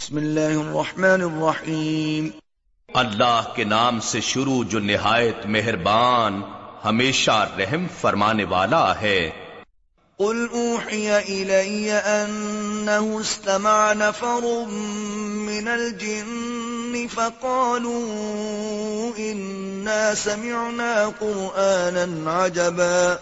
[0.00, 2.28] بسم اللہ الرحمن الرحیم۔
[2.94, 6.42] اللہ کے نام سے شروع جو نہایت مہربان
[6.84, 9.30] ہمیشہ رحم فرمانے والا ہے۔
[10.16, 14.66] قل اوحی الی انه استمع نفر
[15.48, 18.00] من الجن فقالوا
[19.16, 23.14] انا سمعنا قرآنا عجبا۔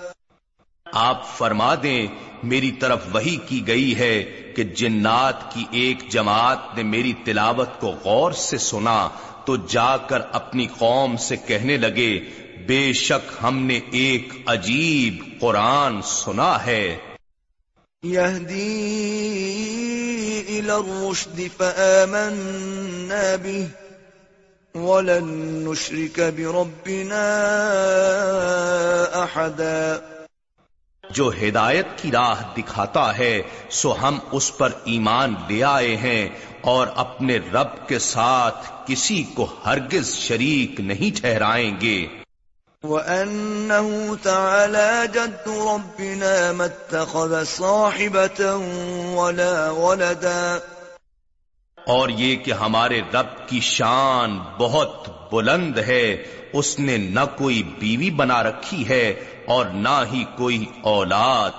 [0.93, 2.07] آپ فرما دیں،
[2.43, 4.23] میری طرف وہی کی گئی ہے
[4.57, 9.09] کہ جنات کی ایک جماعت نے میری تلاوت کو غور سے سنا
[9.45, 12.21] تو جا کر اپنی قوم سے کہنے لگے،
[12.67, 16.97] بے شک ہم نے ایک عجیب قرآن سنا ہے۔
[18.05, 18.69] يهدي
[20.49, 23.67] إلى الرشد فآمنا به
[24.75, 25.27] ولن
[25.69, 27.25] نشرك بربنا
[29.23, 29.97] أحدا
[31.11, 36.29] جو ہدایت کی راہ دکھاتا ہے سو ہم اس پر ایمان لے آئے ہیں
[36.61, 42.07] اور اپنے رب کے ساتھ کسی کو ہرگز شریک نہیں ٹھہرائیں گے۔
[42.83, 48.45] وَأَنَّهُ تَعَالَى جَدُّ رَبِّنَا مَا اتَّخَذَ صَاحِبَةً
[49.17, 50.59] وَلَا وَلَدًا۔
[51.87, 58.11] اور یہ کہ ہمارے رب کی شان بہت بلند ہے اس نے نہ کوئی بیوی
[58.11, 61.51] بنا رکھی ہے اور نہ ہی کوئی اولاد۔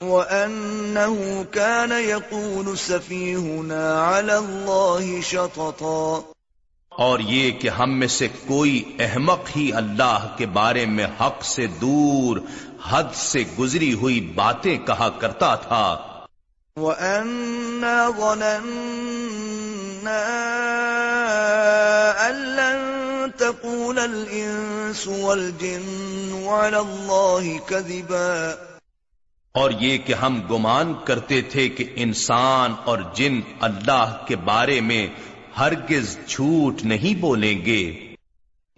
[0.00, 6.20] وَأَنَّهُ كَانَ يَقُولُ سَفِيهُنَا عَلَى اللَّهِ شَطَطًا۔
[6.88, 11.66] اور یہ کہ ہم میں سے کوئی احمق ہی اللہ کے بارے میں حق سے
[11.66, 12.36] دور
[12.90, 15.96] حد سے گزری ہوئی باتیں کہا کرتا تھا۔
[16.76, 20.44] وَأَنَّا ظَنَنَّا
[23.48, 28.54] تَقُولَ الْإِنسُ وَالْجِنُّ عَلَى اللَّهِ كَذِبًا۔
[29.52, 35.08] اور یہ کہ ہم گمان کرتے تھے کہ انسان اور جن اللہ کے بارے میں
[35.58, 38.14] ہرگز جھوٹ نہیں بولیں گے۔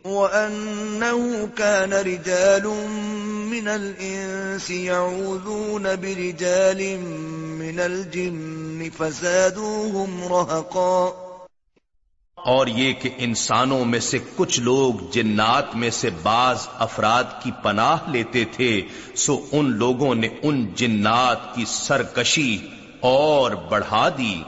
[0.04, 2.88] وَأَنَّهُ كَانَ رِجَالٌ
[3.50, 6.98] مِّنَ الْإِنسِ يَعُوذُونَ بِرِجَالٍ
[7.58, 11.29] مِّنَ الْجِنِّ فَزَادُوهُمْ رَهَقًا۔
[12.44, 18.10] اور یہ کہ انسانوں میں سے کچھ لوگ جنات میں سے بعض افراد کی پناہ
[18.10, 18.82] لیتے تھے
[19.14, 22.58] سو ان لوگوں نے ان جنات کی سرکشی
[23.00, 24.42] اور بڑھا دی۔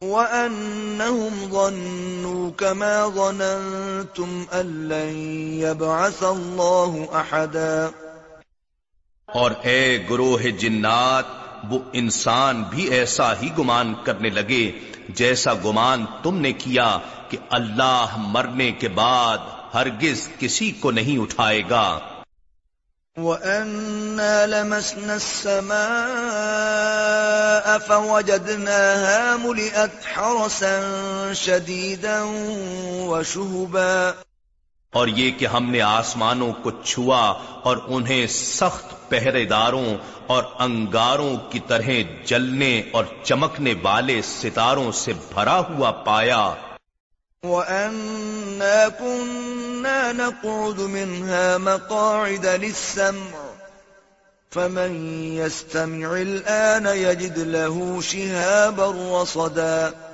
[0.00, 5.16] وَأَنَّهُمْ ظَنُّوا كَمَا ظَنَنْتُمْ أَن لَّن
[5.60, 7.88] يَبْعَثَ اللَّهُ أَحَدًا۔
[9.26, 14.72] اور اے گروہ جنات وہ انسان بھی ایسا ہی گمان کرنے لگے
[15.08, 19.38] جیسا گمان تم نے کیا کہ اللہ مرنے کے بعد
[19.74, 21.98] ہرگز کسی کو نہیں اٹھائے گا۔
[23.16, 32.24] وَأَنَّا لَمَسْنَا السَّمَاءَ فَوَجَدْنَاهَا مُلِئَتْ حَرَسًا شَدِيدًا
[33.08, 34.12] وَشُهُبًا۔
[34.92, 39.94] اور یہ کہ ہم نے آسمانوں کو چھوا اور انہیں سخت پہرے داروں
[40.26, 41.90] اور انگاروں کی طرح
[42.24, 46.54] جلنے اور چمکنے والے ستاروں سے بھرا ہوا پایا۔
[47.42, 53.38] وَأَنَّا كُنَّا نَقْعُدُ مِنْهَا مَقَاعِدَ لِلسَّمْعِ
[54.54, 54.92] فَمَنْ
[55.32, 60.11] يَسْتَمِعِ الْآنَ يَجِدْ لَهُ شِهَابًا رَصَدًا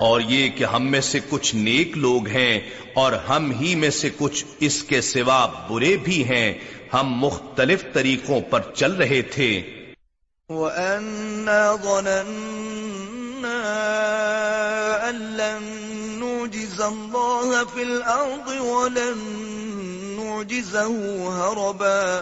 [0.00, 2.60] اور یہ کہ ہم میں سے کچھ نیک لوگ ہیں
[2.94, 6.54] اور ہم ہی میں سے کچھ اس کے سوا برے بھی ہیں۔
[6.94, 9.62] ہم مختلف طریقوں پر چل رہے تھے۔
[10.48, 12.24] وَأَنَّا ظَنَنَّا
[15.10, 15.64] أَن لَّن
[16.20, 19.18] نُّعْجِزَ اللَّهَ فِي الْأَرْضِ وَلَن
[20.20, 20.96] نُّعْجِزَهُ
[21.36, 22.20] هَرَبًا۔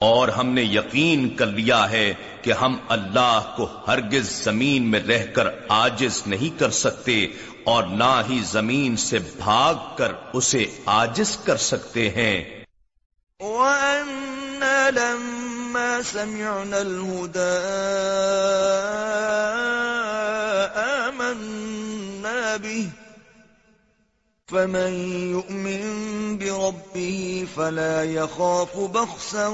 [0.00, 5.26] اور ہم نے یقین کر لیا ہے کہ ہم اللہ کو ہرگز زمین میں رہ
[5.26, 7.26] کر آجز نہیں کر سکتے
[7.64, 12.64] اور نہ ہی زمین سے بھاگ کر اسے آجز کر سکتے ہیں۔
[13.40, 17.60] وَأَنَّا لَمَّا سَمِعْنَا الْهُدَىٰ
[21.08, 22.99] آمَنَّا بِهِ
[24.50, 24.92] فمن
[25.30, 29.48] يؤمن بربه فلا يخاف بخسا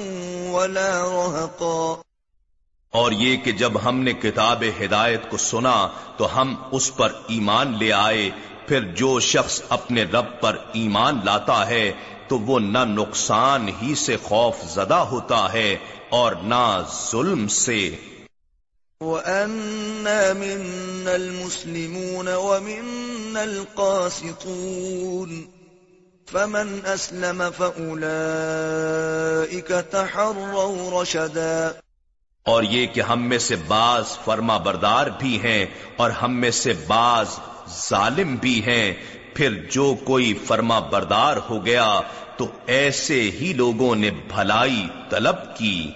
[0.51, 1.95] ولا رهقا۔
[2.91, 7.77] اور یہ کہ جب ہم نے کتاب ہدایت کو سنا تو ہم اس پر ایمان
[7.79, 8.31] لے آئے،
[8.69, 11.93] پھر جو شخص اپنے رب پر ایمان لاتا ہے
[12.29, 15.77] تو وہ نہ نقصان ہی سے خوف زدہ ہوتا ہے
[16.09, 16.83] اور نہ
[17.13, 17.97] ظلم سے۔
[19.01, 25.43] وَأَنَّا مِنَّا الْمُسْلِمُونَ وَمِنَّا الْقَاسِطُونَ
[26.33, 31.71] فَمَنْ أَسْلَمَ فَأُولَئِكَ تَحَرَّوْا رَشَدًا
[32.43, 35.67] اور یہ کہ ہم میں سے بعض فرما بردار بھی ہیں
[35.97, 37.27] اور ہم میں سے بعض
[37.89, 38.95] ظالم بھی ہیں،
[39.35, 42.01] پھر جو کوئی فرما بردار ہو گیا
[42.37, 45.91] تو ایسے ہی لوگوں نے بھلائی طلب کی۔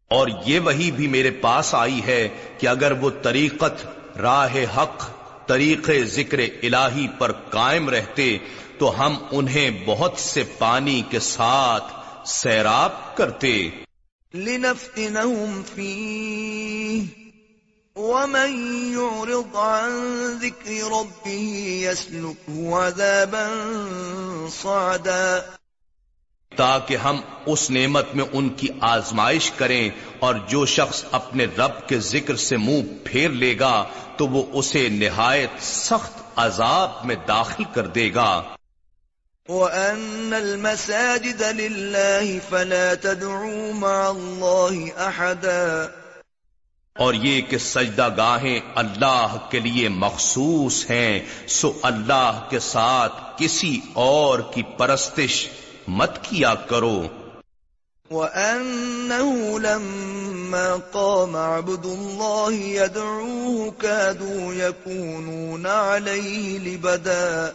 [0.07, 3.85] اور یہ وہی بھی میرے پاس آئی ہے کہ اگر وہ طریقت
[4.17, 5.18] راہ حق
[5.49, 8.37] طریقے ذکر الہی پر قائم رہتے
[8.77, 11.83] تو ہم انہیں بہت سے پانی کے ساتھ
[12.29, 13.69] سیراب کرتے۔
[14.33, 17.03] لنفتنهم فيه
[17.95, 18.51] ومن
[18.91, 19.91] يعرض عن
[20.41, 23.47] ذكر ربه يسلكه عذابا
[24.61, 25.39] صعدا۔
[26.59, 29.89] تاکہ ہم اس نعمت میں ان کی آزمائش کریں
[30.19, 33.83] اور جو شخص اپنے رب کے ذکر سے منہ پھیر لے گا
[34.17, 38.43] تو وہ اسے نہایت سخت عذاب میں داخل کر دے گا۔
[39.49, 45.87] وَأَنَّ الْمَسَاجِدَ لِلَّهِ فَلَا تَدْعُوا مَعَ اللَّهِ أَحَدًا۔
[46.99, 53.79] اور یہ کہ سجدہ گاہیں اللہ کے لیے مخصوص ہیں سو اللہ کے ساتھ کسی
[53.93, 55.47] اور کی پرستش
[55.89, 57.07] مت کیا کرو۔
[58.11, 67.51] وَأَنَّهُ لَمَّا قَامَ عَبْدُ اللَّهِ يَدْعُوهُ كَادُوا يَكُونُونَ عَلَيْهِ لِبَدًا۔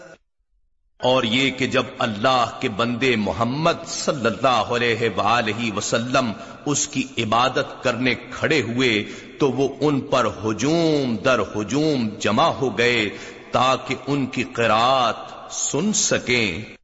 [1.03, 6.33] اور یہ کہ جب اللہ کے بندے محمد صلی اللہ علیہ وآلہ وسلم
[6.67, 9.05] اس کی عبادت کرنے کھڑے ہوئے
[9.39, 13.09] تو وہ ان پر ہجوم در ہجوم جمع ہو گئے
[13.51, 15.17] تاکہ ان کی قرآت
[15.51, 16.84] سن سکیں۔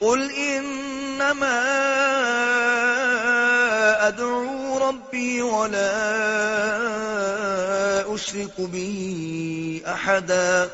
[0.00, 1.62] قل انما
[4.06, 5.90] ادعو ربی ولا
[8.06, 10.66] اشرک به احدا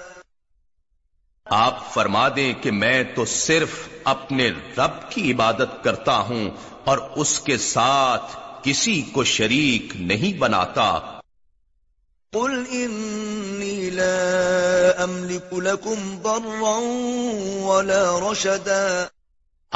[1.46, 6.50] آپ فرما دیں کہ میں تو صرف اپنے رب کی عبادت کرتا ہوں
[6.84, 11.00] اور اس کے ساتھ کسی کو شریک نہیں بناتا۔
[12.32, 14.14] قل انی لا
[14.98, 16.78] املک لکم ضرا
[17.64, 19.06] ولا رشدا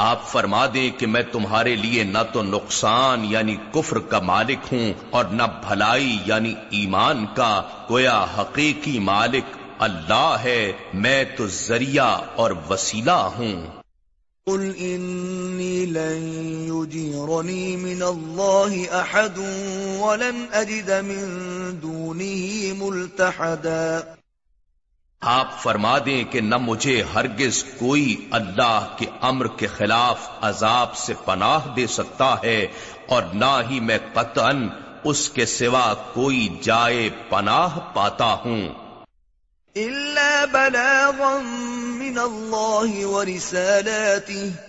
[0.01, 4.93] آپ فرما دیں کہ میں تمہارے لیے نہ تو نقصان یعنی کفر کا مالک ہوں
[5.09, 12.51] اور نہ بھلائی یعنی ایمان کا گویا حقیقی مالک اللہ ہے، میں تو ذریعہ اور
[12.69, 13.65] وسیلہ ہوں۔
[14.45, 16.23] قل انی لن
[16.69, 19.37] یجیرنی من اللہ احد
[19.99, 21.25] ولن اجد من
[21.81, 23.99] دونه ملتحدا۔
[25.21, 31.13] آپ فرما دیں کہ نہ مجھے ہرگز کوئی اللہ کے امر کے خلاف عذاب سے
[31.25, 32.67] پناہ دے سکتا ہے
[33.09, 34.51] اور نہ ہی میں قطعا
[35.03, 38.67] اس کے سوا کوئی جائے پناہ پاتا ہوں۔
[39.77, 41.37] إلا بلاغا
[41.93, 44.68] من الله ورسالاته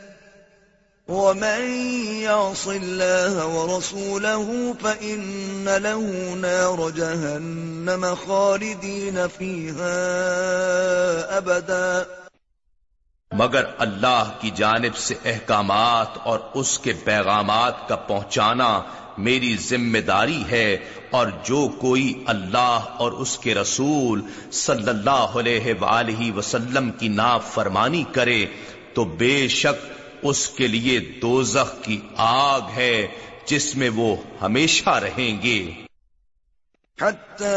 [1.11, 1.63] ومن
[2.23, 9.97] يعص الله ورسوله فإن له نار جهنم خالدين فيها
[11.39, 12.07] أبدا۔
[13.33, 18.71] مگر اللہ کی جانب سے احکامات اور اس کے پیغامات کا پہنچانا
[19.19, 20.67] میری ذمہ داری ہے
[21.11, 24.21] اور جو کوئی اللہ اور اس کے رسول
[24.57, 28.45] صلی اللہ علیہ وآلہ وسلم کی نافرمانی فرمانی کرے
[28.95, 33.07] تو بے شک اس کے لیے دوزخ کی آگ ہے
[33.47, 35.71] جس میں وہ ہمیشہ رہیں گے۔
[37.03, 37.57] حتى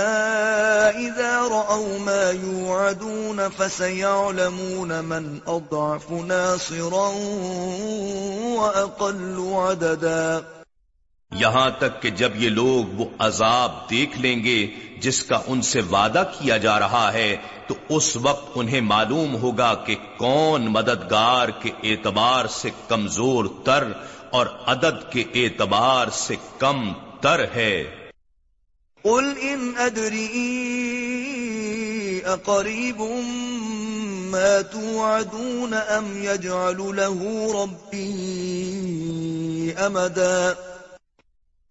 [0.95, 7.09] إذا رأوا ما يوعدون فسيعلمون من أضعف ناصرا
[8.59, 10.39] وأقل عددا۔
[11.31, 14.67] یہاں تک کہ جب یہ لوگ وہ عذاب دیکھ لیں گے
[15.03, 19.75] جس کا ان سے وعدہ کیا جا رہا ہے، تو اس وقت انہیں معلوم ہوگا
[19.75, 23.83] کہ کون مددگار کے اعتبار سے کمزور تر
[24.29, 27.95] اور عدد کے اعتبار سے کم تر ہے۔
[29.01, 33.03] قل ان ادری اقریب
[34.31, 40.53] ما توعدون ام يجعل له ربی امدا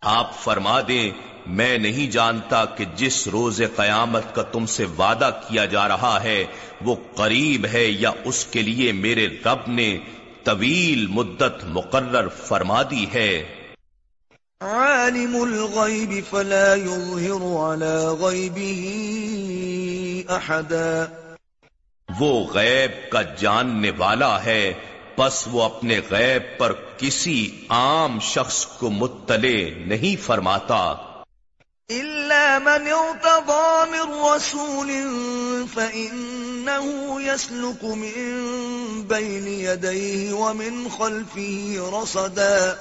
[0.05, 1.11] آپ فرما دیں
[1.47, 6.45] میں نہیں جانتا کہ جس روز قیامت کا تم سے وعدہ کیا جا رہا ہے
[6.81, 9.99] وہ قریب ہے یا اس کے لیے میرے رب نے
[10.45, 13.45] طویل مدت مقرر فرما دی ہے۔
[14.61, 18.89] عالم الغیب فلا يظهر على غیبه
[20.29, 21.05] احدا۔
[22.21, 24.73] وہ غیب کا جاننے والا ہے
[25.17, 30.95] پس وہ اپنے غیب پر کسی عام شخص کو مطلع نہیں فرماتا۔
[31.91, 34.91] إلا من ارتضى من رسول
[35.75, 38.33] فإنه يسلك من
[39.03, 42.75] بين يديه ومن خلفه رصدا۔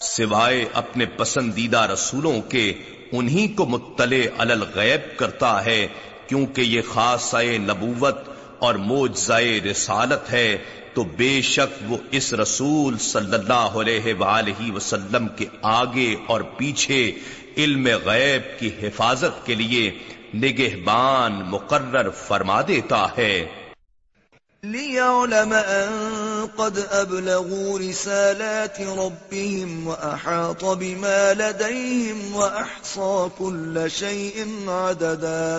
[0.00, 2.72] سوائے اپنے پسندیدہ رسولوں کے
[3.12, 5.86] انہی کو مطلع علل غیب کرتا ہے
[6.26, 8.16] کیونکہ یہ خاصہ نبوت
[8.58, 10.58] اور موجزائے رسالت ہے
[10.94, 17.12] تو بے شک وہ اس رسول صلی اللہ علیہ وآلہ وسلم کے آگے اور پیچھے
[17.56, 19.98] علم غیب کی حفاظت کے لیے
[20.34, 23.46] نگہبان مقرر فرما دیتا ہے۔
[24.64, 35.58] لِيَعْلَمَ أَن قَدْ أَبْلَغُوا رِسَالَاتِ رَبِّهِمْ وَأَحَاطَ بِمَا لَدَيْهِمْ وَأَحْصَى كُلَّ شَيْءٍ عَدَدًا۔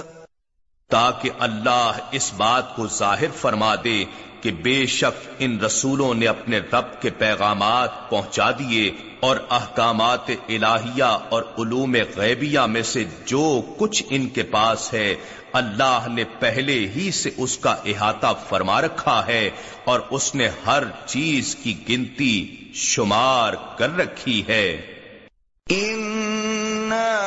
[0.89, 4.05] تاکہ اللہ اس بات کو ظاہر فرما دے
[4.43, 11.03] کہ بے شک ان رسولوں نے اپنے رب کے پیغامات پہنچا دیے اور احکامات الہیہ
[11.03, 15.15] اور علوم غیبیہ میں سے جو کچھ ان کے پاس ہے،
[15.53, 19.49] اللہ نے پہلے ہی سے اس کا احاطہ فرما رکھا ہے
[19.83, 24.92] اور اس نے ہر چیز کی گنتی شمار کر رکھی ہے۔